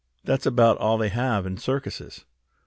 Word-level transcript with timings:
"That's 0.23 0.47
about 0.47 0.79
all 0.79 0.97
they 0.97 1.09
have 1.09 1.45
in 1.45 1.57
circuses." 1.57 2.25